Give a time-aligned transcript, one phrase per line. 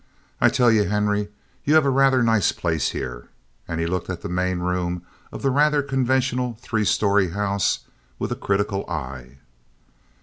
[0.41, 1.27] "I tell you, Henry,
[1.63, 3.29] you have a rather nice place here."
[3.67, 7.81] And he looked at the main room of the rather conventional three story house
[8.17, 9.37] with a critical eye.